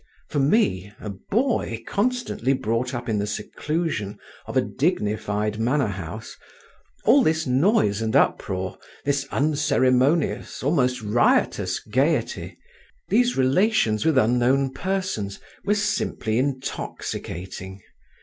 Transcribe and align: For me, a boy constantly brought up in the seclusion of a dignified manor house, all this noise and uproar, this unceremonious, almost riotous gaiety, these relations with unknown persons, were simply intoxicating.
For 0.29 0.39
me, 0.39 0.91
a 0.99 1.11
boy 1.11 1.83
constantly 1.85 2.53
brought 2.53 2.95
up 2.95 3.07
in 3.07 3.19
the 3.19 3.27
seclusion 3.27 4.17
of 4.47 4.57
a 4.57 4.61
dignified 4.61 5.59
manor 5.59 5.85
house, 5.89 6.35
all 7.05 7.21
this 7.21 7.45
noise 7.45 8.01
and 8.01 8.15
uproar, 8.15 8.79
this 9.05 9.27
unceremonious, 9.29 10.63
almost 10.63 11.03
riotous 11.03 11.79
gaiety, 11.79 12.57
these 13.09 13.37
relations 13.37 14.03
with 14.03 14.17
unknown 14.17 14.73
persons, 14.73 15.39
were 15.65 15.75
simply 15.75 16.39
intoxicating. 16.39 17.79